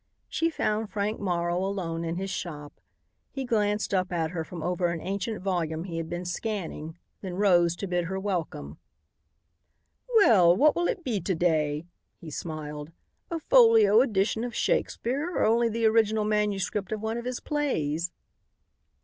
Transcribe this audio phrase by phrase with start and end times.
[0.27, 2.81] She found Frank Morrow alone in his shop.
[3.29, 7.35] He glanced up at her from over an ancient volume he had been scanning, then
[7.35, 8.79] rose to bid her welcome.
[10.15, 11.85] "Well, what will it be to day?"
[12.19, 12.91] he smiled.
[13.29, 18.11] "A folio edition of Shakespeare or only the original manuscript of one of his plays?"